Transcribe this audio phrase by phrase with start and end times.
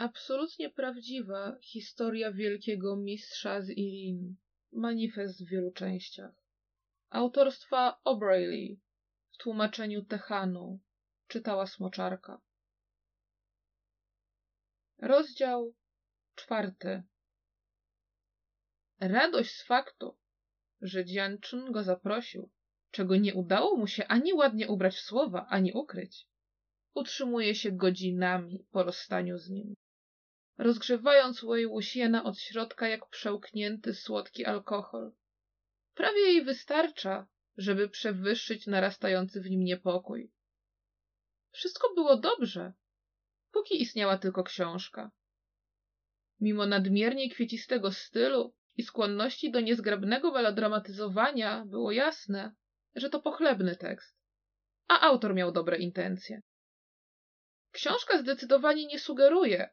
[0.00, 4.36] Absolutnie prawdziwa historia wielkiego mistrza z Irin.
[4.72, 6.34] Manifest w wielu częściach.
[7.10, 8.76] Autorstwa O'Brayli
[9.32, 10.80] w tłumaczeniu Techanu
[11.28, 12.40] czytała Smoczarka.
[14.98, 15.74] Rozdział
[16.34, 17.02] czwarty.
[19.00, 20.16] Radość z faktu,
[20.80, 22.50] że Dzianczyn go zaprosił,
[22.90, 26.26] czego nie udało mu się ani ładnie ubrać w słowa, ani ukryć,
[26.94, 29.74] utrzymuje się godzinami po rozstaniu z nim.
[30.60, 35.12] Rozgrzewając Wei Wuxiena od środka jak przełknięty słodki alkohol.
[35.94, 40.32] Prawie jej wystarcza, żeby przewyższyć narastający w nim niepokój.
[41.50, 42.72] Wszystko było dobrze,
[43.52, 45.10] póki istniała tylko książka.
[46.40, 52.54] Mimo nadmiernie kwiecistego stylu i skłonności do niezgrabnego melodramatyzowania było jasne,
[52.94, 54.16] że to pochlebny tekst,
[54.88, 56.42] a autor miał dobre intencje.
[57.72, 59.70] Książka zdecydowanie nie sugeruje,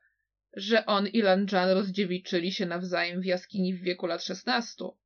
[0.57, 4.97] że on i Lanjan rozdziewiczyli się nawzajem w jaskini w wieku lat szesnastu,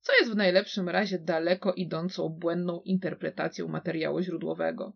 [0.00, 4.92] co jest w najlepszym razie daleko idącą błędną interpretacją materiału źródłowego.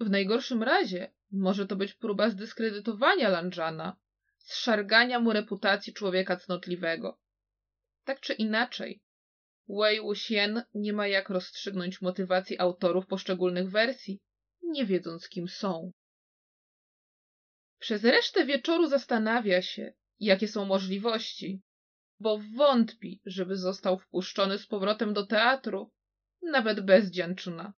[0.00, 3.96] W najgorszym razie może to być próba zdyskredytowania Lanjana,
[4.38, 7.18] zszargania mu reputacji człowieka cnotliwego.
[8.04, 9.02] Tak czy inaczej,
[9.68, 14.20] Wei Wuxian nie ma jak rozstrzygnąć motywacji autorów poszczególnych wersji,
[14.62, 15.92] nie wiedząc kim są.
[17.80, 21.62] Przez resztę wieczoru zastanawia się, jakie są możliwości,
[22.20, 25.90] bo wątpi, żeby został wpuszczony z powrotem do teatru,
[26.42, 27.72] nawet bez Dzianczyna.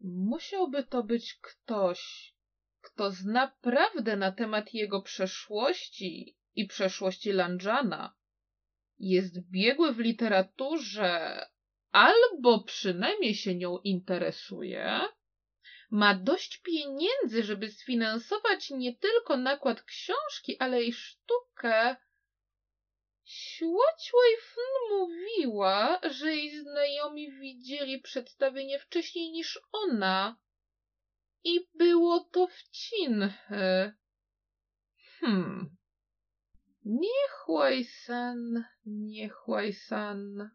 [0.00, 2.32] Musiałby to być ktoś,
[2.80, 8.14] kto zna prawdę na temat jego przeszłości i przeszłości Lanjana,
[8.98, 11.46] jest biegły w literaturze
[11.90, 15.00] albo przynajmniej się nią interesuje,
[15.94, 21.96] ma dość pieniędzy, żeby sfinansować nie tylko nakład książki, ale i sztukę.
[23.24, 30.36] Siłaciłej Fn mówiła, że jej znajomi widzieli przedstawienie wcześniej niż ona.
[31.44, 33.92] I było to w Cinhy.
[35.20, 35.76] Hmm.
[36.84, 40.50] Niechłaj san, niechłaj san,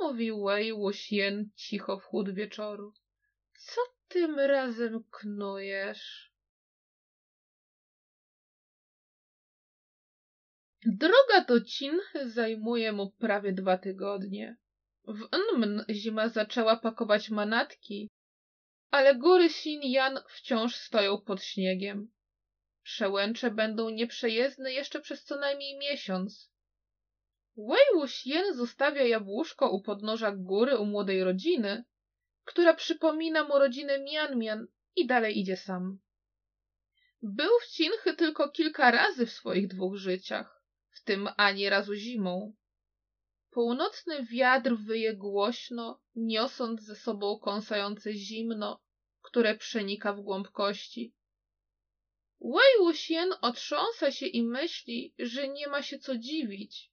[0.00, 2.92] mówił Wei Wuxian cicho w chłód wieczoru.
[3.54, 6.32] Co tym razem knujesz?
[10.86, 14.56] Droga do Cinchy zajmuje mu prawie dwa tygodnie.
[15.04, 18.08] W Nmn zima zaczęła pakować manatki,
[18.90, 22.12] ale góry Xinjiang wciąż stoją pod śniegiem.
[22.82, 26.50] Przełęcze będą nieprzejezdne jeszcze przez co najmniej miesiąc.
[27.56, 31.84] Wei Wuxian zostawia jabłuszko u podnóża góry u młodej rodziny,
[32.48, 34.66] która przypomina mu rodzinę Mian Mian
[34.96, 35.98] i dalej idzie sam.
[37.22, 42.54] Był w Cinchy tylko kilka razy w swoich dwóch życiach, w tym ani razu zimą.
[43.50, 48.80] Północny wiatr wyje głośno, niosąc ze sobą kąsające zimno,
[49.22, 51.14] które przenika w głąb kości.
[52.40, 56.92] Wei Wuxian otrząsa się i myśli, że nie ma się co dziwić,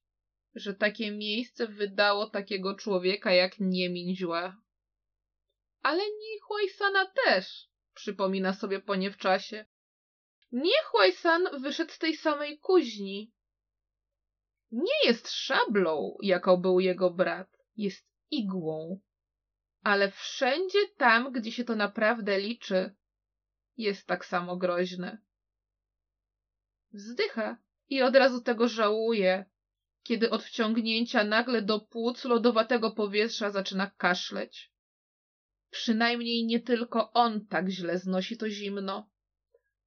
[0.54, 4.65] że takie miejsce wydało takiego człowieka jak Niemin źle.
[5.86, 9.66] Ale Nichłaj-sana też, przypomina sobie po niewczasie.
[10.52, 13.32] Niechłaj-san wyszedł z tej samej kuźni.
[14.70, 19.00] Nie jest szablą, jaką był jego brat, jest igłą.
[19.82, 22.94] Ale wszędzie tam, gdzie się to naprawdę liczy,
[23.76, 25.18] jest tak samo groźny.
[26.92, 27.56] Wzdycha
[27.88, 29.44] i od razu tego żałuje,
[30.02, 34.75] kiedy od wciągnięcia nagle do płuc lodowatego powietrza zaczyna kaszleć.
[35.76, 39.10] Przynajmniej nie tylko on tak źle znosi to zimno.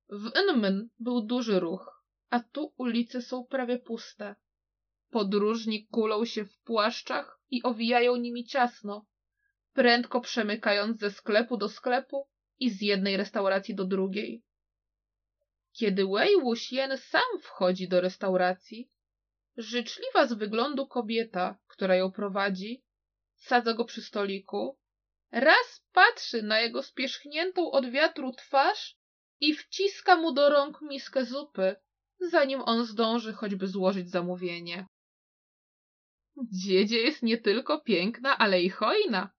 [0.10, 4.36] W Nmyn był duży ruch, a tu ulice są prawie puste.
[5.10, 9.06] Podróżni kulą się w płaszczach i owijają nimi ciasno,
[9.74, 12.28] prędko przemykając ze sklepu do sklepu
[12.60, 14.44] i z jednej restauracji do drugiej.
[15.72, 18.92] Kiedy Wei Wuxian sam wchodzi do restauracji,
[19.58, 22.84] życzliwa z wyglądu kobieta, która ją prowadzi,
[23.36, 24.80] sadza go przy stoliku,
[25.32, 28.98] raz patrzy na jego spierzchniętą od wiatru twarz
[29.40, 31.76] i wciska mu do rąk miskę zupy,
[32.20, 34.88] zanim on zdąży choćby złożyć zamówienie.
[36.52, 39.30] Dziedzie jest nie tylko piękna, ale i hojna,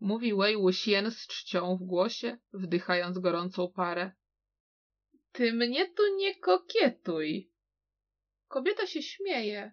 [0.00, 4.12] mówi Wei Wuxian z czcią w głosie, wdychając gorącą parę.
[5.32, 7.50] Ty mnie tu nie kokietuj.
[8.48, 9.72] Kobieta się śmieje,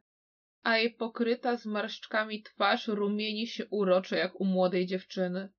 [0.66, 5.50] a jej pokryta zmarszczkami twarz rumieni się urocze jak u młodej dziewczyny.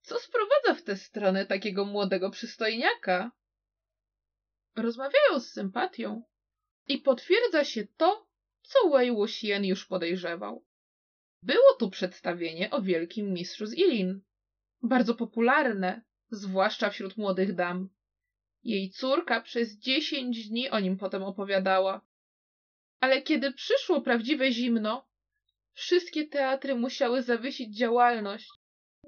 [0.00, 3.32] Co sprowadza w tę stronę takiego młodego przystojniaka?
[4.76, 6.22] Rozmawiają z sympatią
[6.88, 8.26] i potwierdza się to,
[8.62, 10.64] co Wei Wuxian już podejrzewał.
[11.42, 14.20] Było tu przedstawienie o wielkim mistrzu z Ilin.
[14.82, 17.88] Bardzo popularne, zwłaszcza wśród młodych dam.
[18.64, 22.11] Jej córka przez dziesięć dni o nim potem opowiadała.
[23.02, 25.08] Ale kiedy przyszło prawdziwe zimno,
[25.72, 28.48] wszystkie teatry musiały zawiesić działalność,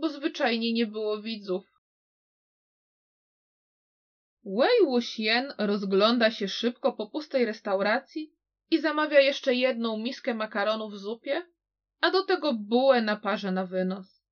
[0.00, 1.64] bo zwyczajnie nie było widzów.
[4.44, 8.34] Wei Wuxian rozgląda się szybko po pustej restauracji
[8.70, 11.46] i zamawia jeszcze jedną miskę makaronu w zupie,
[12.00, 14.24] a do tego bułę na parze na wynos.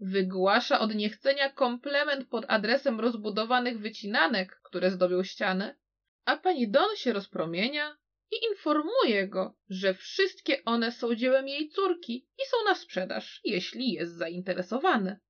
[0.00, 5.76] Wygłasza od niechcenia komplement pod adresem rozbudowanych wycinanek, które zdobią ściany,
[6.24, 7.96] a pani Don się rozpromienia
[8.34, 13.92] i informuje go, że wszystkie one są dziełem jej córki i są na sprzedaż, jeśli
[13.92, 15.20] jest zainteresowany.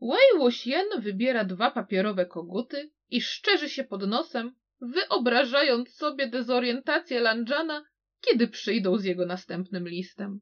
[0.00, 7.84] Wei Wuxian wybiera dwa papierowe koguty i szczerzy się pod nosem, wyobrażając sobie dezorientację Lanjana,
[8.20, 10.40] kiedy przyjdą z jego następnym listem.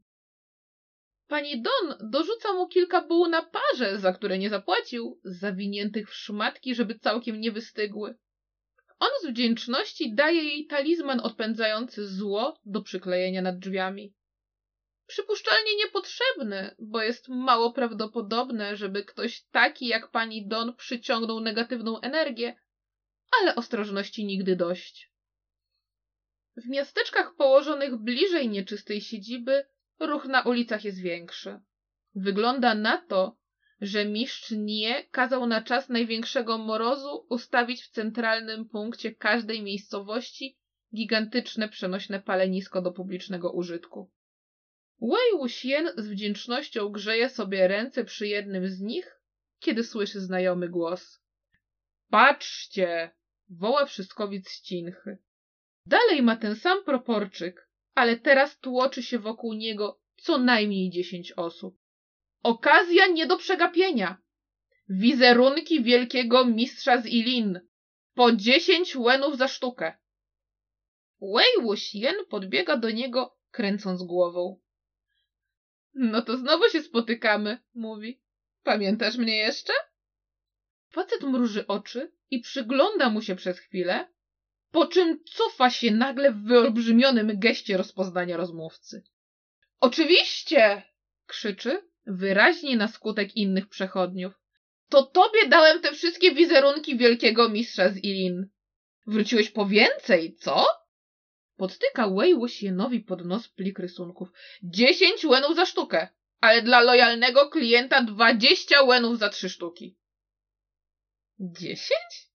[1.29, 6.75] Pani Don dorzuca mu kilka buł na parze, za które nie zapłacił, zawiniętych w szmatki,
[6.75, 8.15] żeby całkiem nie wystygły.
[9.01, 14.15] On z wdzięczności daje jej talizman odpędzający zło do przyklejenia nad drzwiami.
[15.07, 22.57] Przypuszczalnie niepotrzebny, bo jest mało prawdopodobne, żeby ktoś taki jak pani Don przyciągnął negatywną energię,
[23.41, 25.13] ale ostrożności nigdy dość.
[26.57, 29.67] W miasteczkach położonych bliżej nieczystej siedziby
[30.01, 31.61] ruch na ulicach jest większy.
[32.15, 33.37] Wygląda na to,
[33.81, 40.59] że mistrz nie kazał na czas największego morozu ustawić w centralnym punkcie każdej miejscowości
[40.95, 44.11] gigantyczne przenośne palenisko do publicznego użytku.
[45.01, 49.21] Wei Wuxian z wdzięcznością grzeje sobie ręce przy jednym z nich,
[49.59, 51.23] kiedy słyszy znajomy głos.
[52.11, 53.11] Patrzcie!
[53.49, 55.19] woła wszystkowic z cinchy.
[55.87, 61.80] Dalej ma ten sam proporczyk, ale teraz tłoczy się wokół niego co najmniej dziesięć osób.
[62.43, 64.19] Okazja nie do przegapienia.
[64.89, 67.61] Wizerunki wielkiego mistrza z Ilin.
[68.15, 69.99] Po dziesięć łenów za sztukę.
[71.21, 74.61] Wei Wuxian podbiega do niego, kręcąc głową.
[75.95, 78.21] No to znowu się spotykamy, mówi.
[78.63, 79.73] Pamiętasz mnie jeszcze?
[80.91, 84.09] Facet mruży oczy i przygląda mu się przez chwilę,
[84.71, 89.03] po czym cofa się nagle w wyolbrzymionym geście rozpoznania rozmówcy.
[89.81, 90.83] Oczywiście!
[91.27, 94.41] krzyczy, wyraźnie na skutek innych przechodniów.
[94.89, 98.49] To tobie dałem te wszystkie wizerunki wielkiego mistrza z Ilin.
[99.07, 100.67] Wróciłeś po więcej, co?
[101.57, 104.29] Podtyka Wei Wuxienowi pod nos plik rysunków.
[104.63, 106.09] Dziesięć łenów za sztukę,
[106.41, 109.97] ale dla lojalnego klienta dwadzieścia łenów za trzy sztuki.
[111.39, 112.31] Dziesięć?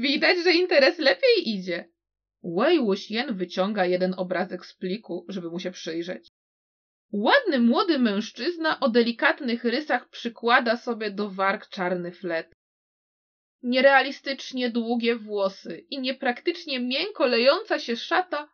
[0.00, 1.88] Widać, że interes lepiej idzie.
[2.42, 6.30] Wei Wuxian wyciąga jeden obrazek z pliku, żeby mu się przyjrzeć.
[7.12, 12.54] Ładny młody mężczyzna o delikatnych rysach przykłada sobie do warg czarny flet.
[13.62, 18.48] Nierealistycznie długie włosy i niepraktycznie miękko lejąca się szata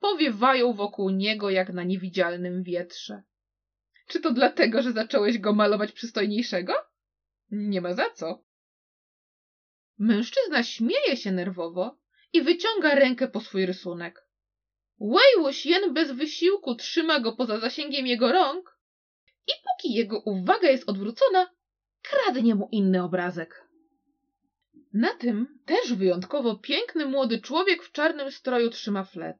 [0.00, 3.22] powiewają wokół niego jak na niewidzialnym wietrze.
[4.06, 6.74] Czy to dlatego, że zacząłeś go malować przystojniejszego?
[7.50, 8.44] Nie ma za co.
[9.98, 11.98] Mężczyzna śmieje się nerwowo
[12.32, 14.27] i wyciąga rękę po swój rysunek.
[15.00, 18.78] Wei Wuxian bez wysiłku trzyma go poza zasięgiem jego rąk
[19.46, 21.50] i póki jego uwaga jest odwrócona,
[22.02, 23.64] kradnie mu inny obrazek.
[24.92, 29.36] Na tym też wyjątkowo piękny młody człowiek w czarnym stroju trzyma flet.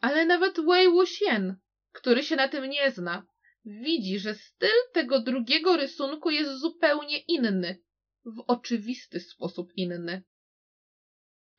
[0.00, 1.56] Ale nawet Wei Wuxian,
[1.92, 3.26] który się na tym nie zna,
[3.64, 7.82] widzi, że styl tego drugiego rysunku jest zupełnie inny,
[8.24, 10.22] w oczywisty sposób inny.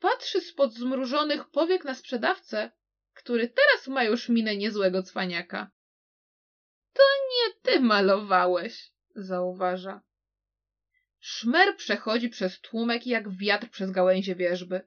[0.00, 2.70] Patrzy spod zmrużonych powiek na sprzedawcę
[3.14, 5.70] który teraz ma już minę niezłego cwaniaka.
[6.92, 10.02] To nie ty malowałeś, zauważa.
[11.20, 14.80] Szmer przechodzi przez tłumek jak wiatr przez gałęzie wierzby.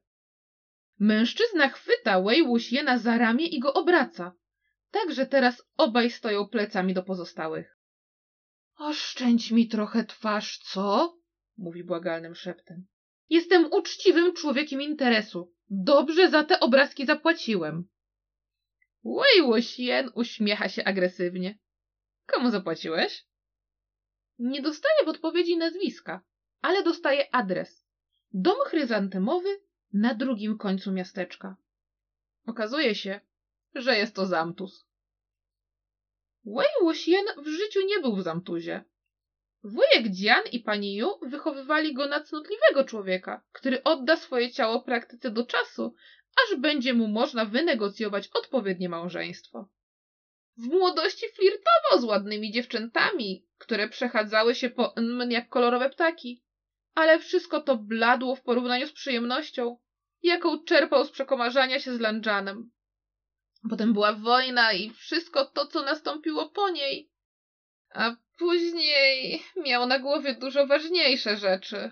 [1.00, 4.34] Mężczyzna chwyta Wei Wuxiena za ramię i go obraca,
[4.92, 7.78] tak że teraz obaj stoją plecami do pozostałych.
[8.78, 11.18] Oszczędź mi trochę twarz, co?
[11.58, 12.88] mówi błagalnym szeptem.
[13.30, 15.54] Jestem uczciwym człowiekiem interesu.
[15.70, 17.88] Dobrze za te obrazki zapłaciłem.
[19.08, 19.42] Wei
[20.14, 21.58] uśmiecha się agresywnie.
[22.26, 23.26] Komu zapłaciłeś?
[24.40, 26.22] Nie dostaje w odpowiedzi nazwiska,
[26.62, 27.86] ale dostaje adres.
[28.34, 29.50] Dom chryzantemowy
[29.94, 31.56] na drugim końcu miasteczka.
[32.48, 33.22] Okazuje się,
[33.76, 34.88] że jest to Zamtus.
[36.46, 38.84] Wei Wuxian w życiu nie był w Zamtuzie.
[39.64, 45.32] Wujek Dzian i pani Ju wychowywali go na cnotliwego człowieka, który odda swoje ciało praktyce
[45.32, 45.96] do czasu,
[46.44, 49.70] aż będzie mu można wynegocjować odpowiednie małżeństwo.
[50.58, 56.44] W młodości flirtował z ładnymi dziewczętami, które przechadzały się po nm jak kolorowe ptaki,
[56.96, 59.77] ale wszystko to bladło w porównaniu z przyjemnością,
[60.24, 62.72] jaką czerpał z przekomarzania się z Landżanem.
[63.70, 67.12] Potem była wojna i wszystko to, co nastąpiło po niej.
[67.94, 71.91] A później miał na głowie dużo ważniejsze rzeczy.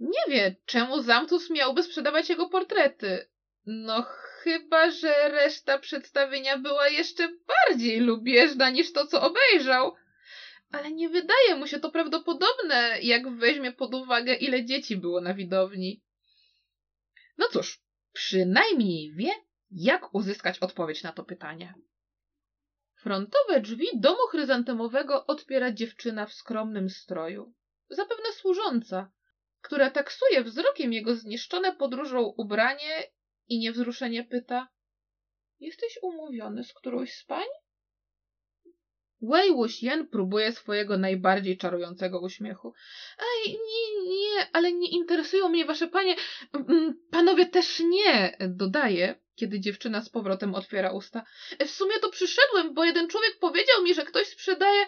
[0.00, 3.28] Nie wie, czemu Zamtus miałby sprzedawać jego portrety.
[3.66, 4.02] No
[4.42, 9.94] chyba, że reszta przedstawienia była jeszcze bardziej lubieżna niż to, co obejrzał.
[10.72, 15.34] Ale nie wydaje mu się to prawdopodobne, jak weźmie pod uwagę, ile dzieci było na
[15.34, 16.02] widowni.
[17.38, 17.80] No cóż,
[18.12, 19.30] przynajmniej wie,
[19.70, 21.74] jak uzyskać odpowiedź na to pytanie.
[22.94, 27.54] Frontowe drzwi domu chryzantemowego otwiera dziewczyna w skromnym stroju.
[27.90, 29.10] Zapewne służąca,
[29.66, 33.02] która taksuje wzrokiem jego zniszczone podróżą ubranie
[33.48, 34.68] i niewzruszenie pyta:
[35.60, 37.46] Jesteś umówiony z którąś z pań?
[39.22, 42.74] Wei Wuxian próbuje swojego najbardziej czarującego uśmiechu.
[43.18, 46.16] Ej, nie, nie, ale nie interesują mnie wasze panie.
[47.10, 51.24] Panowie też nie, dodaje, kiedy dziewczyna z powrotem otwiera usta.
[51.66, 54.86] W sumie to przyszedłem, bo jeden człowiek powiedział mi, że ktoś sprzedaje.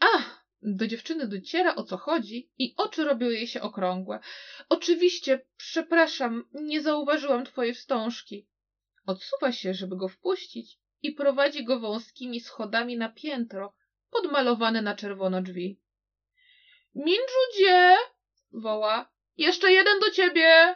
[0.00, 4.20] Ach, do dziewczyny dociera o co chodzi i oczy robią jej się okrągłe.
[4.68, 8.48] Oczywiście, przepraszam, nie zauważyłam twojej wstążki.
[9.06, 13.74] Odsuwa się, żeby go wpuścić i prowadzi go wąskimi schodami na piętro,
[14.10, 15.80] podmalowane na czerwono drzwi.
[16.94, 17.96] Mindżudzie!
[18.52, 19.12] woła.
[19.36, 20.74] Jeszcze jeden do ciebie!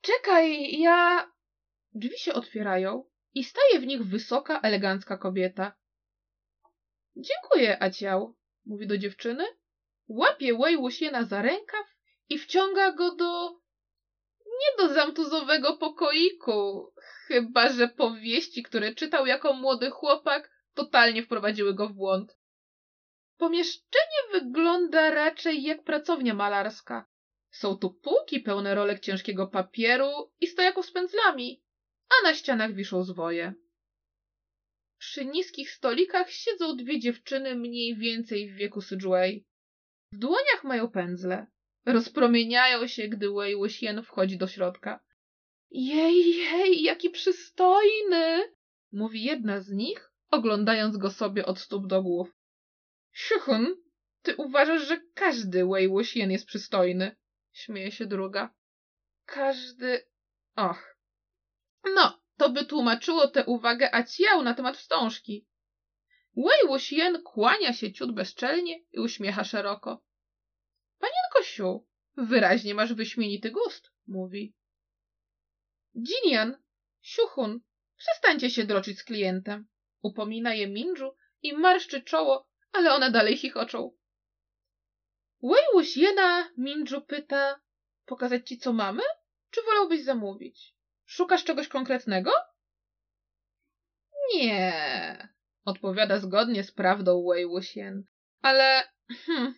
[0.00, 1.30] Czekaj, ja...
[1.94, 3.04] Drzwi się otwierają
[3.34, 5.72] i staje w nich wysoka, elegancka kobieta.
[7.16, 8.36] Dziękuję, Aciał,
[8.66, 9.44] mówi do dziewczyny,
[10.08, 11.86] łapie Wei Wuxiena za rękaw
[12.28, 13.60] i wciąga go do...
[14.46, 16.92] nie do zamtuzowego pokoiku,
[17.26, 22.36] chyba że powieści, które czytał jako młody chłopak, totalnie wprowadziły go w błąd.
[23.36, 27.06] Pomieszczenie wygląda raczej jak pracownia malarska.
[27.50, 31.62] Są tu półki pełne rolek ciężkiego papieru i stojaków z pędzlami,
[32.08, 33.54] a na ścianach wiszą zwoje.
[35.04, 39.46] Przy niskich stolikach siedzą dwie dziewczyny mniej więcej w wieku Sidgway.
[40.12, 41.46] W dłoniach mają pędzle.
[41.86, 45.04] Rozpromieniają się, gdy Wei Wuxian wchodzi do środka.
[45.70, 48.54] Jej, jej, jaki przystojny!
[48.92, 52.36] Mówi jedna z nich, oglądając go sobie od stóp do głów.
[53.12, 53.76] Siuchun,
[54.22, 57.16] ty uważasz, że każdy Wei Wuxian jest przystojny?
[57.52, 58.54] Śmieje się druga.
[59.26, 60.06] Każdy...
[60.56, 60.96] Och.
[61.94, 65.46] No, to by tłumaczyło tę uwagę Aciał na temat wstążki.
[66.36, 70.04] Wei Wuxian kłania się ciut bezczelnie i uśmiecha szeroko.
[70.98, 71.86] Panienko Siu,
[72.16, 74.54] wyraźnie masz wyśmienity gust, mówi.
[75.94, 76.62] Jinian,
[77.00, 77.60] Siuchun,
[77.96, 79.66] przestańcie się droczyć z klientem.
[80.02, 83.96] Upomina je Minju i marszczy czoło, ale one dalej chichoczą.
[85.42, 87.60] Wei Wuxiena Minju pyta,
[88.04, 89.02] pokazać ci co mamy?
[89.50, 90.73] Czy wolałbyś zamówić?
[91.06, 92.30] Szukasz czegoś konkretnego?
[94.34, 95.28] Nie,
[95.64, 98.02] odpowiada zgodnie z prawdą Wei Wuxian.
[98.42, 98.88] Ale,
[99.26, 99.54] hm,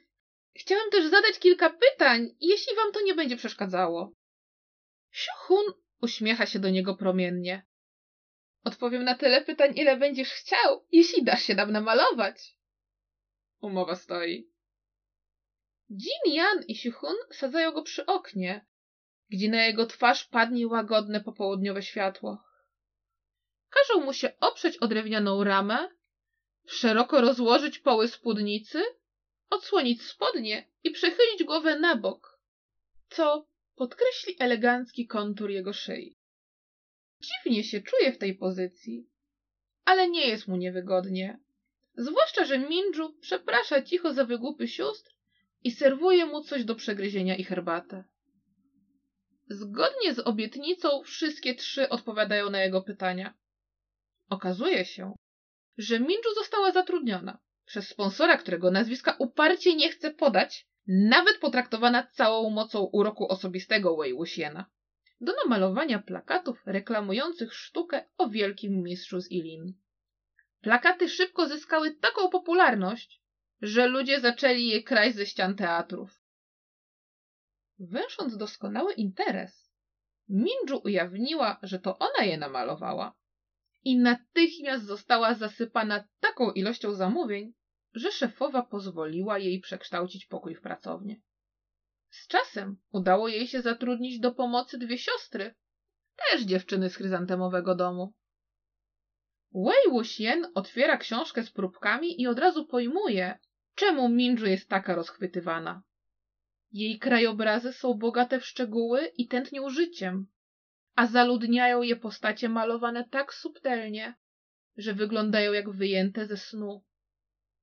[0.57, 4.13] chciałem też zadać kilka pytań, jeśli wam to nie będzie przeszkadzało.
[5.11, 5.65] Siuchun
[6.03, 7.67] uśmiecha się do niego promiennie.
[8.65, 12.59] Odpowiem na tyle pytań, ile będziesz chciał, jeśli dasz się nam namalować.
[13.61, 14.51] Umowa stoi.
[15.91, 18.67] Jin Yan i Siuchun sadzają go przy oknie,
[19.31, 22.43] gdzie na jego twarz padnie łagodne popołudniowe światło.
[23.71, 25.89] Każą mu się oprzeć o drewnianą ramę,
[26.67, 28.83] szeroko rozłożyć poły spódnicy,
[29.51, 32.41] odsłonić spodnie i przechylić głowę na bok,
[33.09, 36.17] co podkreśli elegancki kontur jego szyi.
[37.21, 39.07] Dziwnie się czuje w tej pozycji,
[39.85, 41.39] ale nie jest mu niewygodnie.
[41.95, 45.11] Zwłaszcza, że Minju przeprasza cicho za wygłupy sióstr
[45.65, 48.05] i serwuje mu coś do przegryzienia i herbatę.
[49.49, 53.35] Zgodnie z obietnicą wszystkie trzy odpowiadają na jego pytania.
[54.31, 55.15] Okazuje się,
[55.79, 62.51] że Minju została zatrudniona przez sponsora, którego nazwiska uparcie nie chce podać, nawet potraktowana całą
[62.51, 64.67] mocą uroku osobistego Wei Wuxiena,
[65.21, 69.73] do namalowania plakatów reklamujących sztukę o wielkim mistrzu z Ilin.
[70.61, 73.23] Plakaty szybko zyskały taką popularność,
[73.63, 76.26] że ludzie zaczęli je kraść ze ścian teatrów.
[77.79, 79.73] Węsząc doskonały interes,
[80.29, 83.15] Minju ujawniła, że to ona je namalowała
[83.85, 87.53] i natychmiast została zasypana taką ilością zamówień,
[87.95, 91.21] że szefowa pozwoliła jej przekształcić pokój w pracownię.
[92.11, 95.55] Z czasem udało jej się zatrudnić do pomocy dwie siostry,
[96.17, 98.15] też dziewczyny z chryzantemowego domu.
[99.55, 103.39] Wei Wuxian otwiera książkę z próbkami i od razu pojmuje,
[103.75, 105.83] czemu Minju jest taka rozchwytywana.
[106.73, 110.27] Jej krajobrazy są bogate w szczegóły i tętnią życiem,
[110.95, 114.15] a zaludniają je postacie malowane tak subtelnie,
[114.77, 116.85] że wyglądają jak wyjęte ze snu.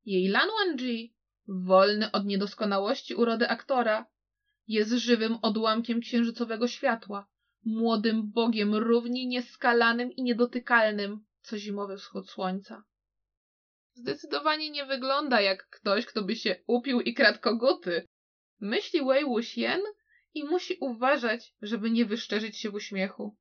[0.05, 1.15] Jej Lan Wangji,
[1.47, 4.05] wolny od niedoskonałości urody aktora,
[4.67, 7.27] jest żywym odłamkiem księżycowego światła,
[7.65, 12.83] młodym bogiem równie nieskalanym i niedotykalnym, co zimowy wschód słońca.
[13.93, 18.07] Zdecydowanie nie wygląda jak ktoś, kto by się upił i kradł koguty.
[18.63, 19.81] Myśli Wei Wuxian
[20.33, 23.35] i musi uważać, żeby nie wyszczerzyć się w uśmiechu.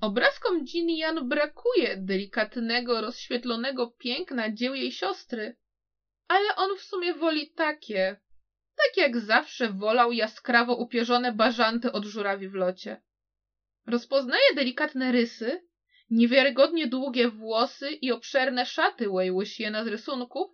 [0.00, 5.56] Obrazkom Jin Yan brakuje delikatnego, rozświetlonego piękna dzieł jej siostry,
[6.28, 8.20] ale on w sumie woli takie,
[8.76, 13.02] tak jak zawsze wolał jaskrawo upierzone bażanty od żurawi w locie.
[13.86, 15.68] Rozpoznaje delikatne rysy,
[16.10, 20.50] niewiarygodnie długie włosy i obszerne szaty Wei Wuxiena z rysunków,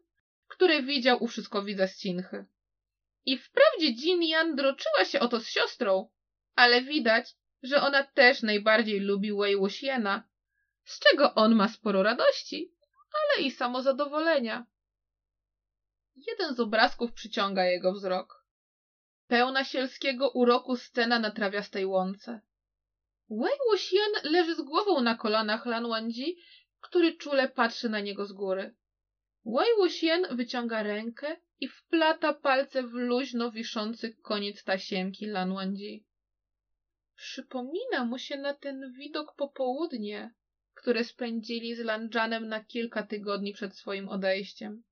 [0.49, 2.47] które widział u wszystkowidza z Cinchy.
[3.27, 6.11] I wprawdzie Jin droczyła się o to z siostrą,
[6.55, 10.29] ale widać, że ona też najbardziej lubi Wei Wuxiena,
[10.85, 12.75] z czego on ma sporo radości,
[13.13, 14.67] ale i samozadowolenia.
[16.17, 18.45] Jeden z obrazków przyciąga jego wzrok.
[19.27, 22.41] Pełna sielskiego uroku scena na trawiastej łące.
[23.31, 26.37] Wei Wuxian leży z głową na kolanach Lan Wangji,
[26.81, 28.75] który czule patrzy na niego z góry.
[29.45, 36.07] Wei Wuxian wyciąga rękę i wplata palce w luźno wiszący koniec tasiemki Lan Wangji.
[37.17, 40.35] Przypomina mu się na ten widok popołudnie,
[40.75, 44.83] które spędzili z Lanjanem na kilka tygodni przed swoim odejściem.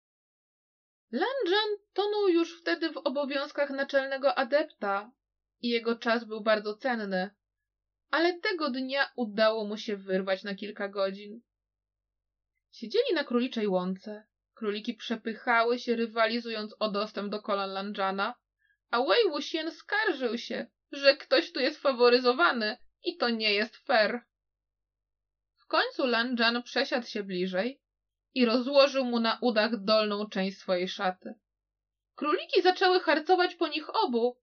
[1.12, 5.12] Lanjan tonął już wtedy w obowiązkach naczelnego adepta
[5.60, 7.30] i jego czas był bardzo cenny,
[8.10, 11.40] ale tego dnia udało mu się wyrwać na kilka godzin.
[12.72, 14.26] Siedzieli na króliczej łące.
[14.62, 18.34] Króliki przepychały się, rywalizując o dostęp do kolan Lanjana,
[18.90, 24.20] a Wei Wuxian skarżył się, że ktoś tu jest faworyzowany i to nie jest fair.
[25.56, 27.80] W końcu Lanjan przesiadł się bliżej
[28.34, 31.34] i rozłożył mu na udach dolną część swojej szaty.
[32.14, 34.40] Króliki zaczęły harcować po nich obu.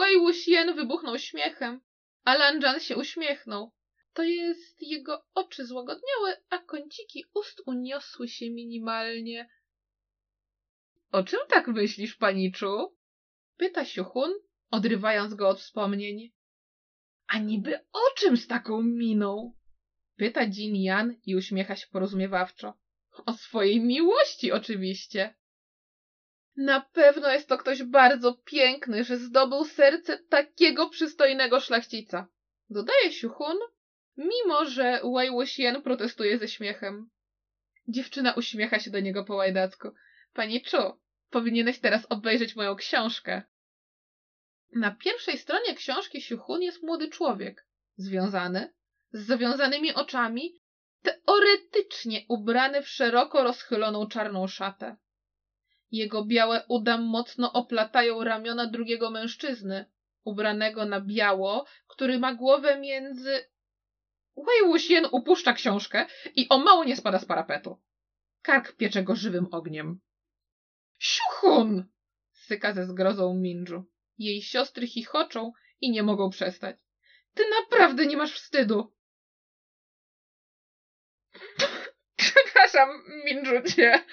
[0.00, 1.80] Wei Wuxian wybuchnął śmiechem,
[2.24, 3.72] a Lanjan się uśmiechnął.
[4.14, 9.48] To jest jego oczy złagodniały, a kąciki ust uniosły się minimalnie.
[11.12, 12.96] O czym tak myślisz, paniczu?
[13.56, 14.32] Pyta Siuchun,
[14.70, 16.32] odrywając go od wspomnień.
[17.26, 19.54] A niby o czym z taką miną?
[20.16, 22.74] Pyta Jin Yan i uśmiecha się porozumiewawczo.
[23.26, 25.34] O swojej miłości oczywiście.
[26.56, 32.26] Na pewno jest to ktoś bardzo piękny, że zdobył serce takiego przystojnego szlachcica.
[32.70, 33.56] Dodaje Siuchun,
[34.16, 37.10] mimo że Wei Wuxian protestuje ze śmiechem.
[37.88, 39.88] Dziewczyna uśmiecha się do niego po łajdacku.
[40.32, 41.00] Pani Chu,
[41.30, 43.42] powinieneś teraz obejrzeć moją książkę.
[44.72, 48.72] Na pierwszej stronie książki Siuchun jest młody człowiek, związany,
[49.12, 50.60] z zawiązanymi oczami,
[51.02, 54.96] teoretycznie ubrany w szeroko rozchyloną czarną szatę.
[55.90, 59.86] Jego białe uda mocno oplatają ramiona drugiego mężczyzny,
[60.24, 63.44] ubranego na biało, który ma głowę między...
[64.36, 67.82] Wei Wuxian upuszcza książkę i o mało nie spada z parapetu.
[68.42, 70.00] Kark piecze go żywym ogniem.
[70.98, 71.84] Siuchun!
[72.32, 73.84] syka ze zgrozą Minju.
[74.18, 76.76] Jej siostry chichoczą i nie mogą przestać.
[77.34, 78.94] Ty naprawdę nie masz wstydu.
[82.16, 82.88] Przepraszam,
[83.24, 84.04] Minjucie.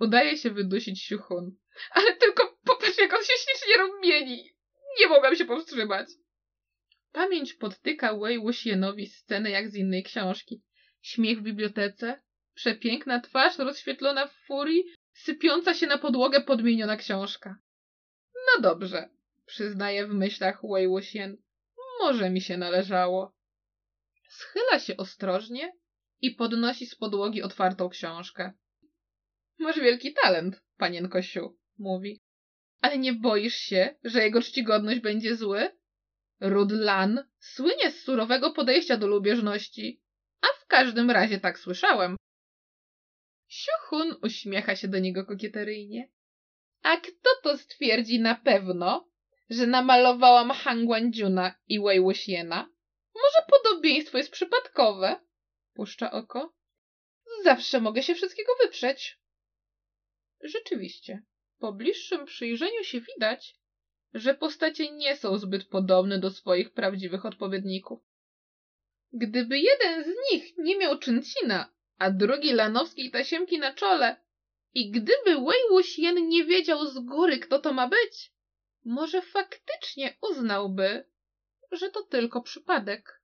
[0.00, 1.56] Udaje się wydusić Siuchun.
[1.90, 4.56] Ale tylko popatrz, jak on się ślicznie rumieni.
[5.00, 6.08] Nie mogłam się powstrzymać.
[7.14, 10.62] Pamięć podtyka Wei Wuxienowi scenę jak z innej książki.
[11.02, 12.22] Śmiech w bibliotece,
[12.54, 17.58] przepiękna twarz rozświetlona w furii, sypiąca się na podłogę podmieniona książka.
[18.34, 19.08] No dobrze,
[19.46, 21.36] przyznaje w myślach Wei Wuxian.
[22.00, 23.34] Może mi się należało.
[24.28, 25.72] Schyla się ostrożnie
[26.20, 28.52] i podnosi z podłogi otwartą książkę.
[29.58, 32.22] Masz wielki talent, panienko Siu, mówi.
[32.80, 35.70] Ale nie boisz się, że jego czcigodność będzie zły?
[36.40, 40.02] Rudlan słynie z surowego podejścia do lubieżności,
[40.40, 42.16] a w każdym razie tak słyszałem.
[43.48, 46.10] Siuchun uśmiecha się do niego kokieteryjnie.
[46.82, 49.08] A kto to stwierdzi na pewno,
[49.50, 52.68] że namalowałam Hangwandziuna i Wei Wuxiena?
[53.14, 55.20] Może podobieństwo jest przypadkowe?
[55.74, 56.54] Puszcza oko.
[57.44, 59.18] Zawsze mogę się wszystkiego wyprzeć.
[60.40, 61.22] Rzeczywiście,
[61.58, 63.56] po bliższym przyjrzeniu się widać,
[64.14, 68.00] że postacie nie są zbyt podobne do swoich prawdziwych odpowiedników.
[69.12, 74.16] Gdyby jeden z nich nie miał Czyncina, a drugi lanowskiej tasiemki na czole,
[74.74, 78.32] i gdyby Wei Wuxian nie wiedział z góry, kto to ma być,
[78.84, 81.04] może faktycznie uznałby,
[81.72, 83.20] że to tylko przypadek.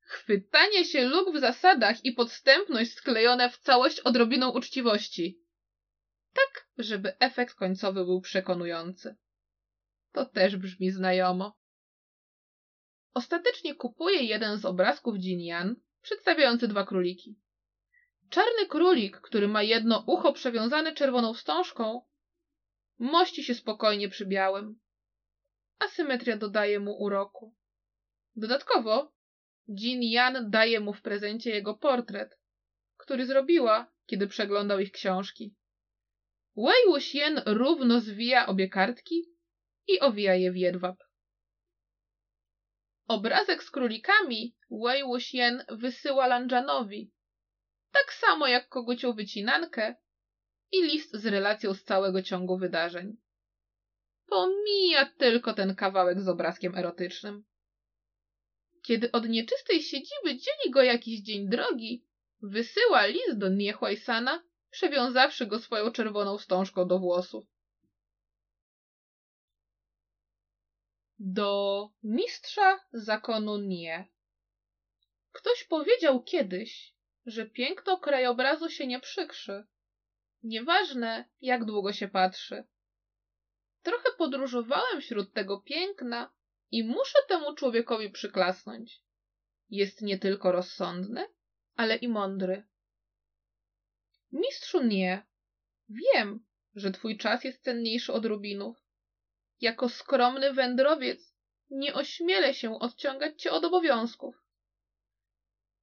[0.00, 5.40] Chwytanie się luk w zasadach i podstępność sklejone w całość odrobiną uczciwości.
[6.34, 9.16] Tak, żeby efekt końcowy był przekonujący.
[10.18, 11.58] To też brzmi znajomo.
[13.14, 17.40] Ostatecznie kupuje jeden z obrazków Jinian, przedstawiający dwa króliki.
[18.30, 22.02] Czarny królik, który ma jedno ucho przewiązane czerwoną wstążką,
[22.98, 24.80] mości się spokojnie przy białym.
[25.78, 27.54] Asymetria dodaje mu uroku.
[28.36, 29.12] Dodatkowo
[29.68, 32.38] Jin Yan daje mu w prezencie jego portret,
[32.96, 35.54] który zrobiła, kiedy przeglądał ich książki.
[36.56, 39.37] Wei Wuxian równo zwija obie kartki
[39.88, 40.96] i owija je w jedwab.
[43.08, 47.12] Obrazek z królikami Wei Wuxian wysyła Lanjanowi,
[47.92, 49.94] tak samo jak kogucią wycinankę
[50.72, 53.16] i list z relacją z całego ciągu wydarzeń.
[54.26, 57.44] Pomija tylko ten kawałek z obrazkiem erotycznym.
[58.82, 62.04] Kiedy od nieczystej siedziby dzieli go jakiś dzień drogi,
[62.42, 67.57] wysyła list do Niechłajsana, przewiązawszy go swoją czerwoną wstążką do włosów.
[71.18, 74.08] Do mistrza zakonu nie.
[75.32, 76.94] Ktoś powiedział kiedyś,
[77.26, 79.66] że piękno krajobrazu się nie przykrzy.
[80.42, 82.64] Nieważne, jak długo się patrzy.
[83.82, 86.32] Trochę podróżowałem wśród tego piękna
[86.70, 89.02] i muszę temu człowiekowi przyklasnąć.
[89.70, 91.26] Jest nie tylko rozsądny,
[91.74, 92.66] ale i mądry.
[94.32, 95.26] Mistrzu nie.
[95.88, 98.87] Wiem, że twój czas jest cenniejszy od rubinów.
[99.60, 101.34] Jako skromny wędrowiec
[101.70, 104.36] nie ośmielę się odciągać cię od obowiązków.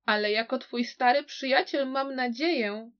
[0.05, 2.91] Ale jako twój stary przyjaciel mam nadzieję,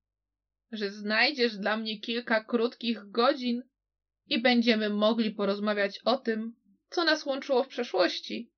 [0.72, 3.64] że znajdziesz dla mnie kilka krótkich godzin
[4.28, 6.56] i będziemy mogli porozmawiać o tym,
[6.90, 8.52] co nas łączyło w przeszłości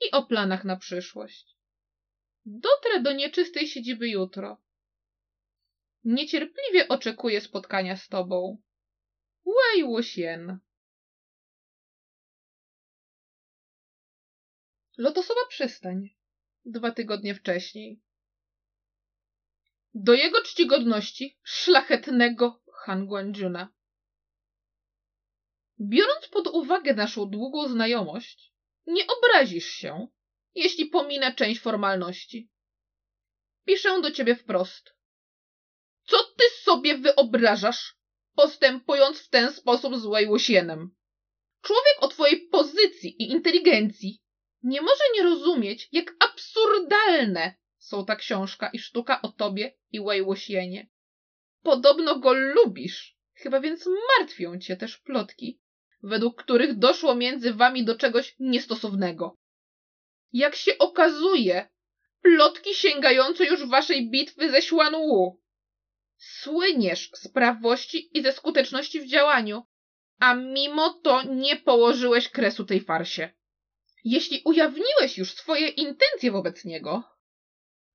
[0.00, 1.56] i o planach na przyszłość.
[2.46, 4.62] Dotrę do nieczystej siedziby jutro.
[6.04, 8.62] Niecierpliwie oczekuję spotkania z tobą.
[9.46, 10.58] Wei Wuxian.
[14.96, 16.08] Lotosowa przystań.
[16.64, 18.00] Dwa tygodnie wcześniej.
[19.94, 23.72] Do jego czcigodności szlachetnego Han Guangjuna.
[25.80, 28.52] Biorąc pod uwagę naszą długą znajomość,
[28.86, 30.08] nie obrazisz się,
[30.54, 32.50] jeśli pominę część formalności.
[33.64, 34.94] Piszę do ciebie wprost.
[36.04, 37.96] Co ty sobie wyobrażasz,
[38.34, 40.94] postępując w ten sposób z Łejłosienem?
[41.62, 44.21] Człowiek o twojej pozycji i inteligencji
[44.62, 50.88] nie może nie rozumieć, jak absurdalne są ta książka i sztuka o tobie i Łejłosienie.
[51.62, 55.60] Podobno go lubisz, chyba więc martwią cię też plotki,
[56.02, 59.38] według których doszło między wami do czegoś niestosownego.
[60.32, 61.68] Jak się okazuje,
[62.22, 65.42] plotki sięgające już waszej bitwy ze Xuanwu.
[66.16, 69.62] Słyniesz z prawości i ze skuteczności w działaniu,
[70.18, 73.41] a mimo to nie położyłeś kresu tej farsie.
[74.04, 77.02] Jeśli ujawniłeś już swoje intencje wobec niego,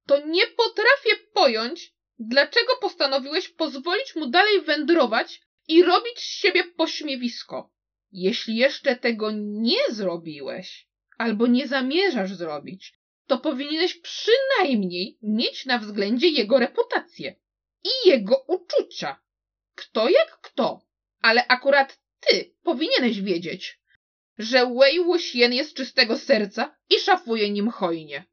[0.08, 7.74] to nie potrafię pojąć, dlaczego postanowiłeś pozwolić mu dalej wędrować i robić z siebie pośmiewisko.
[8.12, 12.94] Jeśli jeszcze tego nie zrobiłeś, albo nie zamierzasz zrobić,
[13.28, 17.36] to powinieneś przynajmniej mieć na względzie jego reputację
[17.84, 19.22] i jego uczucia.
[19.76, 20.82] Kto jak kto,
[21.22, 23.80] ale akurat ty powinieneś wiedzieć,
[24.38, 28.26] że Wei Wuxian jest czystego serca i szafuje nim hojnie.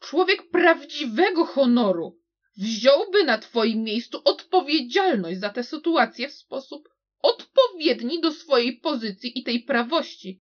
[0.00, 2.20] Człowiek prawdziwego honoru
[2.56, 6.88] wziąłby na twoim miejscu odpowiedzialność za tę sytuację w sposób
[7.22, 10.42] odpowiedni do swojej pozycji i tej prawości,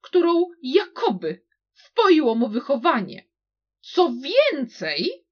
[0.00, 3.28] którą jakoby wpoiło mu wychowanie.
[3.80, 5.26] Co więcej,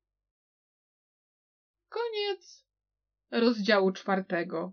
[1.88, 2.64] koniec
[3.30, 4.72] rozdziału czwartego.